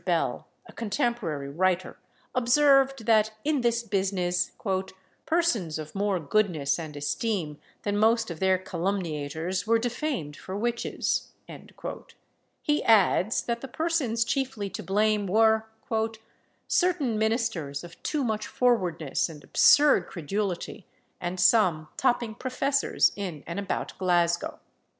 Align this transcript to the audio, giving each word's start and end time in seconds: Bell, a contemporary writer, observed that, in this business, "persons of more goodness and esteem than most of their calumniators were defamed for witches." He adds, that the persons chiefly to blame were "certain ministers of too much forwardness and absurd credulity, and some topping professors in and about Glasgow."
Bell, 0.03 0.47
a 0.65 0.73
contemporary 0.73 1.49
writer, 1.49 1.95
observed 2.33 3.05
that, 3.05 3.33
in 3.43 3.61
this 3.61 3.83
business, 3.83 4.51
"persons 5.27 5.77
of 5.77 5.93
more 5.93 6.19
goodness 6.19 6.79
and 6.79 6.97
esteem 6.97 7.59
than 7.83 7.95
most 7.99 8.31
of 8.31 8.39
their 8.39 8.57
calumniators 8.57 9.67
were 9.67 9.77
defamed 9.77 10.35
for 10.35 10.57
witches." 10.57 11.33
He 12.63 12.83
adds, 12.83 13.43
that 13.43 13.61
the 13.61 13.67
persons 13.67 14.23
chiefly 14.25 14.71
to 14.71 14.81
blame 14.81 15.27
were 15.27 15.67
"certain 16.67 17.19
ministers 17.19 17.83
of 17.83 18.01
too 18.01 18.23
much 18.23 18.47
forwardness 18.47 19.29
and 19.29 19.43
absurd 19.43 20.07
credulity, 20.07 20.87
and 21.19 21.39
some 21.39 21.89
topping 21.95 22.33
professors 22.33 23.11
in 23.15 23.43
and 23.45 23.59
about 23.59 23.95
Glasgow." 23.99 24.59